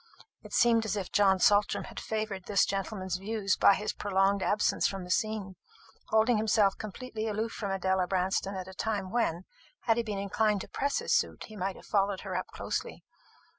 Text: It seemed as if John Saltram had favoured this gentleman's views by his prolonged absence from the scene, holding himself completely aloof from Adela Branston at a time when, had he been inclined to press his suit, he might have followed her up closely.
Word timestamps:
It 0.41 0.51
seemed 0.51 0.83
as 0.85 0.95
if 0.95 1.11
John 1.11 1.37
Saltram 1.37 1.83
had 1.83 1.99
favoured 1.99 2.45
this 2.45 2.65
gentleman's 2.65 3.17
views 3.17 3.55
by 3.55 3.75
his 3.75 3.93
prolonged 3.93 4.41
absence 4.41 4.87
from 4.87 5.03
the 5.03 5.11
scene, 5.11 5.57
holding 6.07 6.37
himself 6.37 6.75
completely 6.75 7.27
aloof 7.27 7.51
from 7.51 7.69
Adela 7.69 8.07
Branston 8.07 8.55
at 8.55 8.67
a 8.67 8.73
time 8.73 9.11
when, 9.11 9.43
had 9.81 9.97
he 9.97 10.01
been 10.03 10.17
inclined 10.17 10.61
to 10.61 10.67
press 10.67 10.97
his 10.97 11.13
suit, 11.13 11.43
he 11.49 11.55
might 11.55 11.75
have 11.75 11.85
followed 11.85 12.21
her 12.21 12.35
up 12.35 12.47
closely. 12.47 13.03